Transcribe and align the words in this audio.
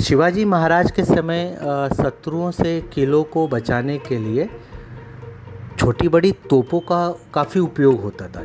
शिवाजी 0.00 0.44
महाराज 0.44 0.90
के 0.90 1.04
समय 1.04 1.56
शत्रुओं 1.96 2.50
से 2.50 2.80
किलों 2.94 3.22
को 3.24 3.46
बचाने 3.48 3.98
के 3.98 4.18
लिए 4.18 4.48
छोटी 5.78 6.08
बड़ी 6.08 6.32
तोपों 6.50 6.80
का 6.80 6.98
काफ़ी 7.34 7.60
उपयोग 7.60 8.00
होता 8.02 8.28
था। 8.28 8.44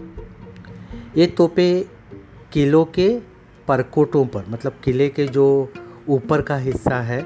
ये 1.18 1.28
तोपें 1.28 1.86
किलों 2.54 2.84
के 2.86 3.10
परकोटों 3.68 4.26
पर 4.26 4.46
मतलब 4.50 4.80
किले 4.84 5.10
के 5.10 5.28
जो 5.28 5.48
ऊपर 6.10 6.42
का 6.42 6.58
हिस्सा 6.58 7.02
है 7.02 7.26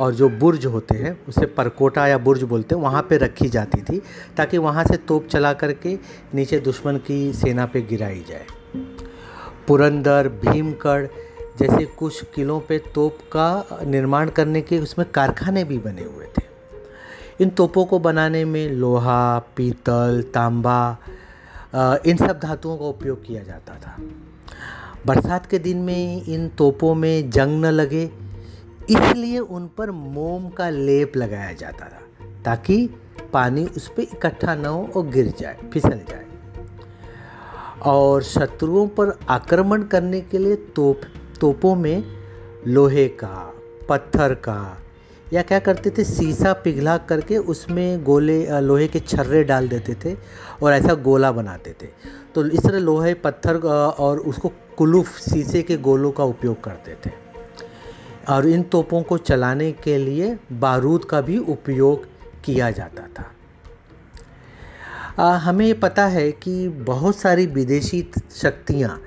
और 0.00 0.14
जो 0.14 0.28
बुर्ज 0.28 0.66
होते 0.66 0.94
हैं, 0.94 1.18
उसे 1.28 1.46
परकोटा 1.46 2.06
या 2.06 2.18
बुर्ज 2.18 2.42
बोलते 2.42 2.74
हैं, 2.74 2.82
वहाँ 2.82 3.02
पे 3.02 3.16
रखी 3.18 3.48
जाती 3.48 3.82
थी 3.82 4.02
ताकि 4.36 4.58
वहाँ 4.58 4.84
से 4.84 4.96
तोप 4.98 5.26
चला 5.26 5.52
करके 5.52 5.98
नीचे 6.34 6.60
दुश्मन 6.60 6.96
की 6.96 7.32
सेना 7.32 7.66
पे 7.66 7.82
गिराई 7.82 8.24
जाए। 8.28 8.46
पुरंदर 9.68 10.28
भीमगढ़ 10.44 11.06
जैसे 11.60 11.84
कुछ 11.86 12.22
किलों 12.34 12.60
पे 12.60 12.78
तोप 12.94 13.18
का 13.32 13.78
निर्माण 13.84 14.28
करने 14.28 14.60
के 14.62 14.78
उसमें 14.78 15.06
कारखाने 15.10 15.64
भी 15.64 15.78
बने 15.78 16.04
हुए 16.04 16.26
थे। 16.28 16.42
इन 17.40 17.50
तोपों 17.50 17.84
को 17.84 17.98
बनाने 17.98 18.44
में 18.44 18.68
लोहा, 18.68 19.38
पीतल, 19.56 20.22
तांबा 20.34 20.96
इन 22.06 22.16
सब 22.16 22.38
धातुओं 22.42 22.76
का 22.76 22.84
उपयोग 22.84 23.24
किया 23.26 23.42
जाता 23.42 23.74
था। 23.76 23.96
बरसात 25.06 25.46
के 25.46 25.58
दिन 25.58 25.78
में 25.78 26.24
इन 26.24 26.48
तोपों 26.48 26.94
में 26.94 27.30
जंग 27.30 27.64
न 27.64 27.66
लगे, 27.66 28.04
इसलिए 28.90 29.38
उन 29.38 29.68
पर 29.78 29.90
मोम 29.90 30.48
का 30.48 30.68
लेप 30.70 31.16
लगाया 31.16 31.52
जाता 31.52 31.86
था, 31.86 32.00
ताकि 32.44 32.88
पानी 33.32 33.64
उस 33.66 33.88
पर 33.88 34.02
इकट्ठा 34.02 34.54
न 34.54 34.66
हो 34.66 34.88
और 34.96 35.06
गिर 35.06 35.32
जाए, 35.38 35.56
फिसल 35.72 36.00
जाए। 36.08 36.26
और 37.82 38.22
शत्रुओं 38.22 38.86
पर 38.88 39.18
आक्रमण 39.30 39.82
करने 39.84 40.20
के 40.20 40.38
लिए 40.38 40.56
तोप 40.76 41.00
तोपों 41.40 41.74
में 41.74 42.04
लोहे 42.66 43.08
का 43.08 43.54
पत्थर 43.88 44.34
का 44.34 44.78
या 45.32 45.42
क्या 45.42 45.58
करते 45.58 45.90
थे 45.90 46.04
सीसा 46.04 46.52
पिघला 46.52 46.96
करके 46.98 47.36
उसमें 47.38 48.04
गोले 48.04 48.60
लोहे 48.60 48.88
के 48.88 49.00
छर्रे 49.00 49.44
डाल 49.44 49.68
देते 49.68 49.94
थे 49.94 50.16
और 50.62 50.72
ऐसा 50.72 50.94
गोला 50.94 51.32
बनाते 51.32 51.74
थे। 51.82 51.86
तो 52.34 52.46
इस 52.46 52.60
तरह 52.60 52.78
लोहे 52.78 53.14
पत्थर 53.14 53.56
और 53.98 54.18
उसको 54.18 54.52
कुलूफ 54.78 55.18
शीशे 55.20 55.62
के 55.62 55.76
गोलों 55.76 56.12
का 56.12 56.24
उपयोग 56.24 56.64
करते 56.64 56.96
थे। 57.06 57.12
और 58.28 58.46
इन 58.46 58.62
तोपों 58.62 59.02
को 59.02 59.18
चलाने 59.18 59.72
के 59.72 59.98
लिए 59.98 60.38
बारूद 60.52 61.04
का 61.04 61.20
भी 61.20 61.38
उपयोग 61.38 62.04
किया 62.44 62.70
जाता 62.70 63.06
था। 63.18 63.30
आ, 65.18 65.36
हमें 65.36 65.80
पता 65.80 66.06
है 66.06 66.32
कि 66.32 66.68
बहुत 66.68 67.16
सारी 67.16 67.46
विदेशी 67.46 68.10
शक्तियाँ 68.34 69.00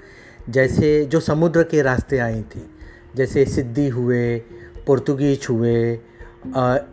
जैसे 0.49 1.05
जो 1.05 1.19
समुद्र 1.19 1.63
के 1.63 1.81
रास्ते 1.81 2.17
आई 2.17 2.41
थी, 2.41 2.69
जैसे 3.16 3.45
सिद्धि 3.45 3.88
हुए, 3.88 4.39
पुर्तगीज 4.88 5.47
हुए 5.50 6.00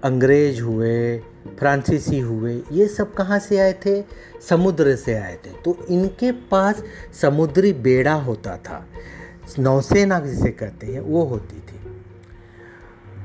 अंग्रेज़ 0.04 0.62
हुए, 0.62 1.18
फ्रांसीसी 1.58 2.18
हुए, 2.18 2.62
ये 2.72 2.88
सब 2.88 3.14
कहाँ 3.14 3.38
से 3.38 3.58
आए 3.58 3.72
थे? 3.72 4.04
समुद्र 4.48 4.96
से 4.96 5.14
आए 5.14 5.38
थे। 5.46 5.50
तो 5.64 5.86
इनके 5.90 6.32
पास 6.32 6.82
समुद्री 7.20 7.72
बेड़ा 7.72 8.12
होता 8.12 8.56
था। 8.56 8.86
नौसेना 9.58 10.20
जिसे 10.20 10.48
कहते 10.48 10.86
हैं, 10.86 11.00
वो 11.00 11.24
होती 11.24 11.58
थी। 11.58 11.80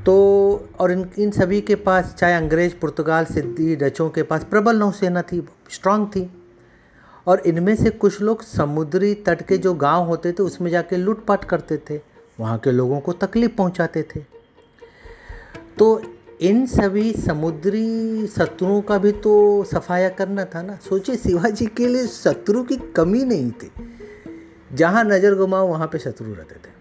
तो 0.05 0.69
और 0.79 0.91
इन 0.91 1.09
इन 1.19 1.31
सभी 1.31 1.61
के 1.61 1.75
पास, 1.75 2.15
चाहे 2.19 2.33
अंग्रेज़, 2.33 2.73
पुर्तगाल 2.73 3.25
सिद्धि 3.25 3.75
डचों 3.75 4.09
के 4.09 4.23
पास 4.23 4.43
प्रबल 4.43 4.75
नौसेना 4.75 5.21
थी 5.21 5.47
स्ट्रांग 5.69 6.07
थी। 6.07 6.44
और 7.27 7.39
इनमें 7.39 7.75
से 7.75 7.89
कुछ 7.89 8.21
लोग 8.21 8.43
समुद्री 8.43 9.13
तट 9.13 9.41
के 9.41 9.57
जो 9.57 9.73
गाँव 9.73 10.03
होते 10.03 10.31
थे, 10.31 10.43
उसमें 10.43 10.71
जाके 10.71 10.97
लूटपाट 10.97 11.45
करते 11.45 11.77
थे। 11.77 12.01
वहाँ 12.39 12.57
के 12.57 12.71
लोगों 12.71 12.99
को 12.99 13.13
तकलीफ़ 13.13 13.51
पहुँचाते 13.51 14.03
थे। 14.03 14.19
तो 15.77 16.01
इन 16.41 16.65
सभी 16.65 17.13
समुद्री 17.13 18.27
शत्रुओं 18.27 18.81
का 18.81 18.97
भी 18.97 19.11
तो 19.11 19.63
सफाया 19.63 20.09
करना 20.09 20.45
था 20.45 20.61
ना। 20.61 20.75
सोचिए, 20.75 21.15
शिवाजी 21.15 21.65
के 21.65 21.87
लिए 21.87 22.07
शत्रु 22.07 22.63
की 22.63 22.75
कमी 22.75 23.25
नहीं 23.25 23.51
थी। 23.51 23.71
जहाँ 24.73 25.03
नज़र 25.03 25.35
घुमाओ, 25.35 25.67
वहाँ 25.67 25.87
पे 25.87 25.99
शत्रु 25.99 26.33
रहते 26.33 26.55
थे। 26.55 26.73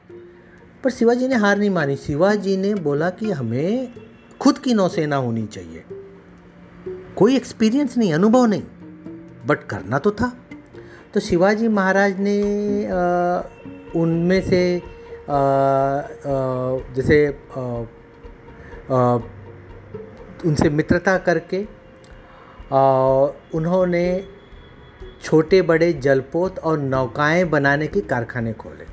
पर 0.84 0.90
शिवाजी 0.90 1.28
ने 1.28 1.34
हार 1.34 1.58
नहीं 1.58 1.70
मानी। 1.70 1.96
शिवाजी 1.96 2.56
ने 2.56 2.74
बोला 2.74 3.10
कि 3.10 3.30
हमें 3.30 3.92
खुद 4.40 4.58
की 4.58 4.74
नौसेना 4.74 5.16
होनी 5.16 5.46
चाहिए। 5.46 5.84
कोई 7.16 7.36
एक्सपीरियंस 7.36 7.98
नहीं, 7.98 8.14
अनुभव 8.14 8.44
नहीं। 8.46 8.62
बट 9.46 9.64
करना 9.64 9.98
तो 9.98 10.10
था। 10.10 10.43
तो 11.14 11.20
शिवाजी 11.20 11.68
महाराज 11.68 12.14
ने 12.20 12.40
उनमें 14.00 14.40
से 14.42 14.60
आ, 14.78 15.36
आ, 15.36 15.42
जैसे 16.94 17.26
आ, 17.28 19.14
उनसे 20.46 20.70
मित्रता 20.70 21.16
करके 21.18 21.60
उन्होंने 23.54 24.04
छोटे 25.22 25.62
बड़े 25.62 25.92
जलपोत 25.92 26.58
और 26.58 26.78
नौकाएँ 26.78 27.44
बनाने 27.44 27.86
के 27.86 28.00
कारखाने 28.00 28.52
खोले। 28.52 28.86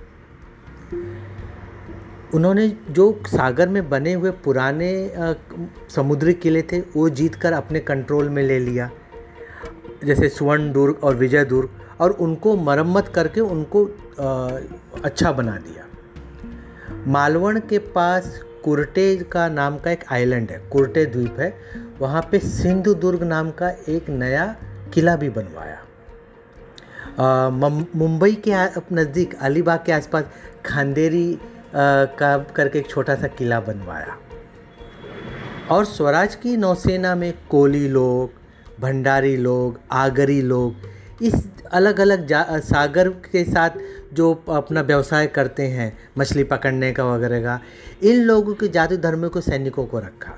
उन्होंने 2.33 2.67
जो 2.89 3.11
सागर 3.27 3.69
में 3.69 3.89
बने 3.89 4.13
हुए 4.13 4.31
पुराने 4.31 4.91
समुद्री 5.95 6.33
किले 6.33 6.61
थे 6.61 6.79
वो 6.79 7.09
जीत 7.09 7.35
कर 7.35 7.53
अपने 7.53 7.79
कंट्रोल 7.79 8.29
में 8.29 8.43
ले 8.43 8.59
लिया। 8.59 8.89
जैसे 10.03 10.29
स्वर्ण 10.29 10.71
दुर्ग 10.71 11.03
और 11.03 11.15
विजय 11.15 11.45
दुर्ग। 11.45 11.80
और 12.01 12.11
उनको 12.19 12.55
मरम्मत 12.59 13.07
करके 13.15 13.41
उनको 13.41 13.85
आ, 13.85 14.59
अच्छा 15.03 15.31
बना 15.31 15.55
दिया। 15.57 15.85
मालवण 17.07 17.59
के 17.69 17.77
पास 17.93 18.39
कुर्टे 18.63 19.15
का 19.31 19.47
नाम 19.49 19.77
का 19.77 19.91
एक 19.91 20.03
आइलैंड 20.11 20.51
है 20.51 20.57
कुर्टे 20.71 21.05
द्वीप 21.05 21.39
है। 21.39 21.53
वहाँ 21.99 22.21
पे 22.31 22.39
सिंधु 22.39 22.93
दुर्ग 22.95 23.23
नाम 23.23 23.49
का 23.51 23.69
एक 23.89 24.09
नया 24.09 24.45
किला 24.93 25.15
भी 25.15 25.29
बनवाया। 25.29 25.79
मुंबई 27.95 28.33
के 28.47 28.51
नज़दीक 28.95 29.35
अलीबाग 29.41 29.79
के 29.85 29.91
आसपास 29.91 30.25
खांदेरी 30.65 31.39
का 31.75 32.37
करके 32.55 32.79
एक 32.79 32.89
छोटा 32.89 33.15
सा 33.15 33.27
किला 33.29 33.59
बनवाया। 33.61 34.17
और 35.71 35.85
स्वराज 35.85 36.35
की 36.35 36.55
नौसेना 36.57 37.15
में 37.15 37.33
कोली 37.49 37.87
लोग 37.87 38.31
भंडारी 38.81 39.35
लोग 39.37 39.79
आगरी 39.91 40.41
लोग 40.41 40.89
इस 41.21 41.33
अलग 41.71 41.99
अलग 41.99 42.27
सागर 42.61 43.09
के 43.25 43.43
साथ 43.43 43.69
जो 44.13 44.33
अपना 44.49 44.81
व्यवसाय 44.81 45.27
करते 45.27 45.67
हैं, 45.67 45.97
मछली 46.17 46.43
पकड़ने 46.43 46.91
का 46.93 47.03
वगैरह 47.05 47.41
का, 47.41 47.59
इन 48.03 48.21
लोगों 48.21 48.53
के 48.53 48.67
जाति 48.67 48.97
धर्म 48.97 49.27
को 49.27 49.41
सैनिकों 49.41 49.85
को 49.85 49.99
रखा। 49.99 50.37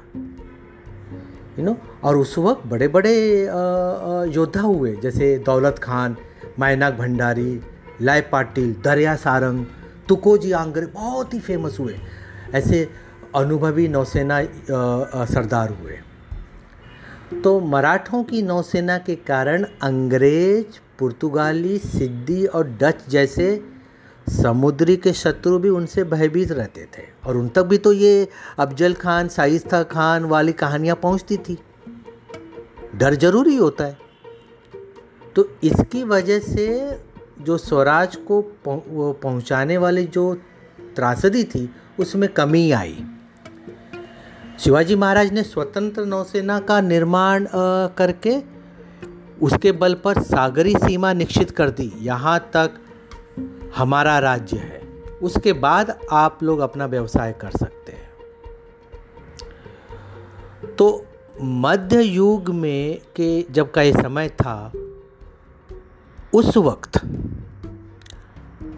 यू 1.59 1.65
नो 1.65 1.77
और 2.03 2.17
उस 2.17 2.37
वक्त 2.37 2.67
बड़े 2.67 2.87
बड़े 2.87 3.15
योद्धा 4.33 4.61
हुए, 4.61 4.95
जैसे 4.95 5.37
दौलत 5.45 5.79
खान, 5.79 6.15
मायनाक 6.59 6.93
भंडारी 6.93 7.59
लाय 8.01 8.21
पाटिल, 8.31 8.75
दरिया 8.83 9.15
सारंग, 9.17 9.65
तुकोजी 10.07 10.51
आंगरे, 10.53 10.85
बहुत 10.85 11.33
ही 11.33 11.39
फ़ेमस 11.39 11.77
हुए। 11.79 11.95
ऐसे 12.53 12.87
अनुभवी 13.35 13.87
नौसेना 13.87 14.41
सरदार 15.27 15.69
हुए। 15.71 15.99
तो 17.41 17.59
मराठों 17.59 18.23
की 18.23 18.41
नौसेना 18.41 18.97
के 18.97 19.15
कारण 19.15 19.65
अंग्रेज़, 19.81 20.79
पुर्तगाली, 20.99 21.77
सिद्दी 21.77 22.45
और 22.45 22.67
डच 22.81 23.09
जैसे 23.09 23.47
समुद्री 24.27 24.95
के 24.97 25.13
शत्रु 25.13 25.57
भी 25.59 25.69
उनसे 25.69 26.03
भयभीत 26.03 26.51
रहते 26.51 26.85
थे 26.97 27.03
और 27.25 27.37
उन 27.37 27.47
तक 27.49 27.63
भी 27.63 27.77
तो 27.77 27.93
ये 27.93 28.27
अफजल 28.59 28.93
खान 28.93 29.27
शाइस्ता 29.27 29.83
खान 29.83 30.25
वाली 30.25 30.53
कहानियाँ 30.53 30.95
पहुँचती 30.95 31.37
थी। 31.37 31.57
डर 32.95 33.15
ज़रूरी 33.15 33.55
होता 33.55 33.83
है। 33.83 33.97
तो 35.35 35.49
इसकी 35.63 36.03
वजह 36.03 36.39
से 36.39 36.67
जो 37.41 37.57
स्वराज 37.57 38.15
को 38.15 38.41
पहुँचाने 38.67 39.77
वाली 39.77 40.05
जो 40.05 40.33
त्रासदी 40.95 41.43
थी, 41.43 41.69
उसमें 41.99 42.29
कमी 42.29 42.71
आई। 42.71 43.03
शिवाजी 44.59 44.95
महाराज 44.95 45.31
ने 45.33 45.43
स्वतंत्र 45.43 46.05
नौसेना 46.05 46.59
का 46.59 46.79
निर्माण 46.81 47.47
करके 47.97 48.37
उसके 49.41 49.71
बल 49.71 49.93
पर 49.93 50.21
सागरी 50.21 50.73
सीमा 50.73 51.13
निश्चित 51.13 51.51
कर 51.51 51.69
दी। 51.69 51.91
यहाँ 51.99 52.39
तक 52.53 52.71
हमारा 53.75 54.19
राज्य 54.19 54.57
है। 54.57 54.81
उसके 55.21 55.53
बाद 55.53 55.99
आप 56.11 56.39
लोग 56.43 56.59
अपना 56.59 56.85
व्यवसाय 56.85 57.33
कर 57.41 57.51
सकते 57.51 57.91
हैं। 57.91 58.09
तो 60.75 61.05
मध्य 61.41 62.01
युग 62.01 62.49
में 62.49 63.01
के 63.15 63.45
जब 63.51 63.71
का 63.71 63.81
ये 63.81 63.93
समय 63.93 64.29
था, 64.29 64.71
उस 66.33 66.57
वक्त 66.57 66.97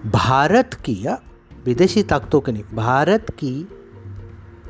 भारत 0.05 0.73
की, 0.73 0.97
या 1.01 1.19
विदेशी 1.65 2.03
ताकतों 2.03 2.41
के 2.41 2.51
नहीं, 2.51 2.63
भारत 2.73 3.29
की 3.31 3.67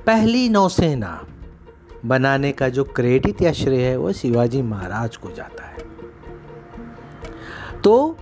पहली 0.06 0.50
नौसेना 0.50 1.28
बनाने 2.06 2.52
का 2.52 2.69
जो 2.69 2.84
क्रेडिट 2.84 3.42
या 3.42 3.52
श्रेय 3.52 3.81
है, 3.81 3.98
वो 3.98 4.12
शिवाजी 4.13 4.62
महाराज 4.62 5.18
को 5.18 5.31
जाता 5.31 5.66
है। 5.66 5.78
तो 7.81 8.18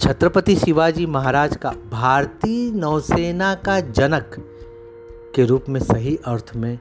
छत्रपति 0.00 0.56
शिवाजी 0.56 1.06
महाराज 1.06 1.56
का, 1.56 1.70
भारतीय 1.70 2.70
नौसेना 2.72 3.54
का 3.54 3.80
जनक 3.80 4.36
के 5.36 5.44
रूप 5.44 5.64
में 5.68 5.80
सही 5.80 6.16
अर्थ 6.26 6.52
में 6.56 6.78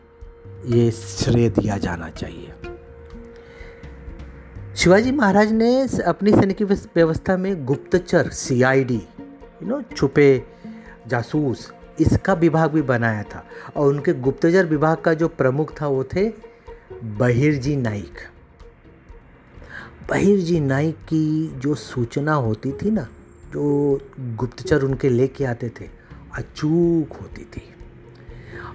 ये 0.66 0.92
श्रेय 0.92 1.50
दिया 1.50 1.78
जाना 1.78 2.10
चाहिए। 2.10 2.54
शिवाजी 4.76 5.12
महाराज 5.12 5.52
ने 5.52 5.88
अपनी 6.06 6.32
सैनिक 6.32 6.62
व्यवस्था 6.96 7.38
में 7.38 7.66
गुप्तचर 7.66 8.30
सीआईडी 8.30 8.96
यू 8.96 9.68
नो 9.68 9.82
छुपे 9.98 10.44
जासूस 11.08 11.72
इसका 12.00 12.34
विभाग 12.34 12.72
भी 12.72 12.82
बनाया 12.82 13.24
था 13.24 13.44
और 13.76 13.88
उनके 13.88 14.14
गुप्तचर 14.14 14.66
विभाग 14.66 14.98
का 14.98 15.14
जो 15.14 15.28
प्रमुख 15.28 15.74
था 15.82 15.88
वो 15.88 16.04
थे 16.04 16.28
बहिरजी 17.20 17.76
नाइक 17.76 18.20
बहिरजी 20.10 20.60
नाइक 20.60 20.96
की 21.10 21.48
जो 21.58 21.76
सूचना 21.76 22.34
होती 22.34 22.72
थी 22.72 22.92
ना, 22.92 23.08
जो 23.54 24.00
गुप्तचर 24.36 24.84
उनके 24.84 25.10
लेके 25.10 25.46
आते 25.46 25.70
थे, 25.70 25.86
अचूक 26.36 27.14
होती 27.22 27.44
थी। 27.44 27.62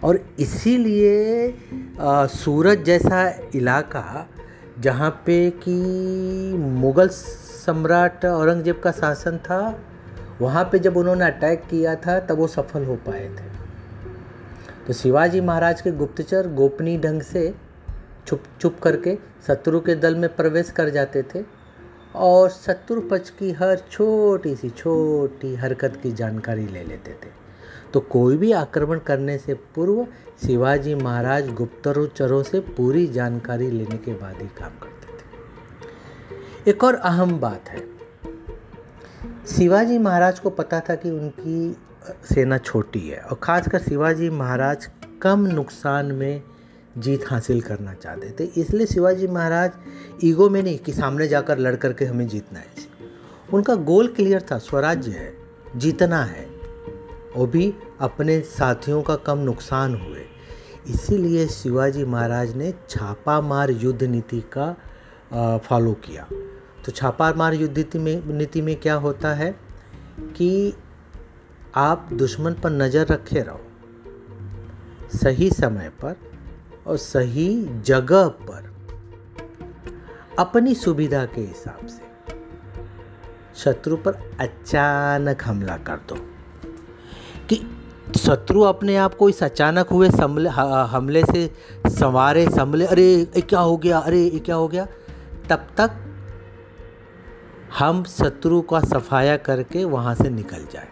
और 0.04 0.18
इसीलिए 0.40 1.54
सूरत 2.34 2.78
जैसा 2.78 3.28
इलाका 3.54 4.26
जहाँ 4.78 5.10
पे 5.26 5.38
कि 5.62 5.72
मुग़ल 6.58 7.08
सम्राट 7.08 8.24
औरंगज़ेब 8.24 8.80
का 8.84 8.92
शासन 8.92 9.36
था 9.38 9.60
वहाँ 10.40 10.64
पे 10.64 10.78
जब 10.78 10.96
उन्होंने 10.96 11.24
अटैक 11.24 11.62
किया 11.70 11.94
था, 11.96 12.18
तब 12.20 12.38
वो 12.38 12.46
सफल 12.46 12.84
हो 12.84 12.94
पाए 12.96 13.28
थे। 13.28 13.48
तो 14.86 14.92
शिवाजी 14.92 15.40
महाराज 15.40 15.80
के 15.80 15.90
गुप्तचर 15.92 16.48
गोपनीय 16.54 16.98
ढंग 16.98 17.22
से 17.22 17.54
छुप 18.26 18.42
छुप 18.60 18.78
करके 18.82 19.16
शत्रु 19.46 19.80
के 19.80 19.94
दल 19.94 20.16
में 20.16 20.28
प्रवेश 20.36 20.70
कर 20.70 20.88
जाते 20.88 21.22
थे 21.22 21.42
और 22.14 22.48
शत्रु 22.50 23.00
पक्ष 23.00 23.30
की 23.30 23.50
हर 23.52 23.82
छोटी 23.90 24.54
सी, 24.56 24.70
छोटी 24.70 25.54
हरकत 25.54 26.00
की 26.02 26.12
जानकारी 26.12 26.66
ले 26.66 26.84
लेते 26.84 27.10
थे। 27.10 27.38
तो 27.92 28.00
कोई 28.00 28.36
भी 28.36 28.52
आक्रमण 28.52 28.98
करने 28.98 29.38
से 29.38 29.54
पूर्व 29.54 30.06
शिवाजी 30.46 30.94
महाराज 30.94 31.52
गुप्तचरों 31.54 32.42
से 32.42 32.60
पूरी 32.60 33.06
जानकारी 33.06 33.70
लेने 33.70 33.96
के 33.96 34.12
बाद 34.12 34.40
ही 34.40 34.48
काम 34.58 34.78
करते 34.82 35.12
थे। 35.12 36.70
एक 36.70 36.84
और 36.84 36.94
अहम 36.94 37.38
बात 37.40 37.68
है 37.68 37.99
शिवाजी 39.48 39.98
महाराज 39.98 40.38
को 40.38 40.50
पता 40.50 40.80
था 40.80 40.94
कि 40.94 41.10
उनकी 41.10 41.76
सेना 42.24 42.58
छोटी 42.58 43.00
है 43.00 43.20
और 43.20 43.38
ख़ासकर 43.42 43.78
शिवाजी 43.78 44.28
महाराज 44.30 44.88
कम 45.22 45.46
नुकसान 45.46 46.12
में 46.12 46.42
जीत 46.98 47.24
हासिल 47.28 47.60
करना 47.60 47.94
चाहते 47.94 48.30
थे। 48.40 48.44
इसलिए 48.60 48.86
शिवाजी 48.86 49.26
महाराज 49.26 49.72
ईगो 50.24 50.48
में 50.50 50.62
नहीं 50.62 50.78
कि 50.78 50.92
सामने 50.92 51.28
जाकर 51.28 51.58
लड़ 51.58 51.74
करके 51.76 52.04
हमें 52.04 52.26
जीतना 52.28 52.58
है। 52.58 52.88
उनका 53.52 53.74
गोल 53.74 54.08
क्लियर 54.08 54.46
था, 54.50 54.58
स्वराज्य 54.58 55.10
है, 55.10 55.32
जीतना 55.76 56.22
है। 56.24 56.46
वो 57.36 57.46
भी 57.46 57.72
अपने 58.00 58.40
साथियों 58.40 59.02
का 59.02 59.16
कम 59.16 59.38
नुकसान 59.38 59.94
हुए। 59.94 60.24
इसीलिए 60.88 61.46
शिवाजी 61.46 62.04
महाराज 62.04 62.54
ने 62.56 62.72
छापा 62.88 63.40
मार 63.40 63.70
युद्ध 63.70 64.02
नीति 64.02 64.42
का 64.56 65.58
फॉलो 65.58 65.92
किया। 66.04 66.26
तो 66.84 66.92
छापा 66.92 67.32
मार 67.32 67.54
युद्ध 67.54 67.76
नीति 67.78 67.98
में 67.98 68.26
नीति 68.26 68.60
में 68.62 68.74
क्या 68.76 68.94
होता 68.94 69.34
है 69.34 69.50
कि 70.20 70.72
आप 71.74 72.08
दुश्मन 72.12 72.52
पर 72.52 72.70
नज़र 72.70 73.06
रखे 73.06 73.40
रहो, 73.40 73.60
सही 75.14 75.50
समय 75.50 75.88
पर 75.88 76.16
और 76.86 76.96
सही 76.96 77.80
जगह 77.80 78.28
पर, 78.28 78.68
अपनी 80.38 80.74
सुविधा 80.74 81.24
के 81.24 81.40
हिसाब 81.40 81.86
से 81.86 82.02
शत्रु 83.56 83.96
पर 83.96 84.12
अचानक 84.40 85.42
हमला 85.44 85.76
कर 85.76 85.96
दो। 86.08 86.16
कि 87.48 87.56
शत्रु 88.18 88.62
अपने 88.62 88.96
आप 88.96 89.14
को 89.14 89.28
इस 89.28 89.42
अचानक 89.42 89.88
हुए 89.88 90.08
हमले 90.08 91.24
से 91.24 91.50
संवारे, 91.86 92.46
संभले, 92.48 92.86
अरे 92.86 93.24
क्या 93.38 93.60
हो 93.60 93.76
गया, 93.76 93.98
अरे 93.98 94.28
क्या 94.30 94.56
हो 94.56 94.68
गया? 94.68 94.86
तब 95.50 95.66
तक 95.76 95.90
हम 97.78 98.02
शत्रु 98.04 98.60
का 98.62 98.80
सफाया 98.80 99.36
करके 99.36 99.84
वहाँ 99.84 100.14
से 100.14 100.28
निकल 100.30 100.66
जाए। 100.72 100.88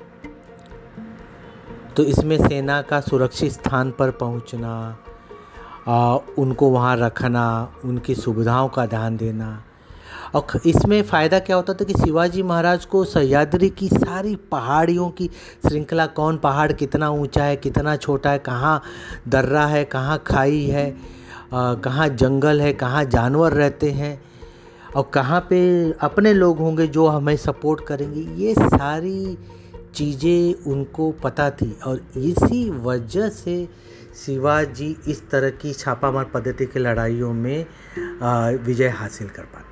तो 1.97 2.03
इसमें 2.03 2.37
सेना 2.39 2.81
का 2.83 3.01
सुरक्षित 3.01 3.53
स्थान 3.53 3.91
पर 3.91 4.11
पहुँचना 4.11 4.99
उनको 6.39 6.69
वहाँ 6.71 6.97
रखना, 6.97 7.73
उनकी 7.85 8.15
सुविधाओं 8.15 8.69
का 8.69 8.87
ध्यान 8.87 9.17
देना। 9.17 9.65
और 10.35 10.61
इसमें 10.67 11.03
फ़ायदा 11.03 11.39
क्या 11.39 11.57
होता 11.57 11.75
था 11.75 11.85
कि 11.85 11.95
शिवाजी 11.95 12.43
महाराज 12.43 12.85
को 12.85 13.05
सह्याद्री 13.05 13.69
की 13.71 13.89
सारी 13.89 14.35
पहाड़ियों 14.53 15.09
की 15.11 15.29
श्रृंखला, 15.69 16.07
कौन 16.07 16.37
पहाड़ 16.39 16.73
कितना 16.73 17.11
ऊँचा 17.11 17.45
है, 17.45 17.57
कितना 17.57 17.97
छोटा 17.97 18.31
है, 18.31 18.39
कहाँ 18.39 18.83
दर्रा 19.29 19.67
है, 19.67 19.85
कहाँ 19.85 20.23
खाई 20.27 20.65
है 20.67 20.97
कहाँ 21.53 22.09
जंगल 22.09 22.61
है, 22.61 22.73
कहाँ 22.73 23.05
जानवर 23.05 23.53
रहते 23.53 23.91
हैं 23.91 24.21
और 24.99 25.11
कहाँ 25.15 25.41
पे 25.51 25.59
अपने 26.01 26.33
लोग 26.35 26.59
होंगे 26.59 26.87
जो 26.87 27.07
हमें 27.07 27.37
सपोर्ट 27.37 27.85
करेंगे, 27.87 28.21
ये 28.45 28.55
सारी 28.55 29.37
चीज़ें 29.95 30.71
उनको 30.73 31.11
पता 31.23 31.49
थी। 31.51 31.71
और 31.87 32.01
इसी 32.17 32.69
वजह 32.71 33.29
से 33.29 33.69
शिवाजी 34.25 34.97
इस 35.09 35.23
तरह 35.31 35.51
की 35.61 35.73
छापामार 35.73 36.25
पद्धति 36.25 36.67
की 36.67 36.79
लड़ाइयों 36.79 37.33
में 37.35 37.67
विजय 38.65 38.89
हासिल 38.89 39.29
कर 39.29 39.43
पाते। 39.45 39.68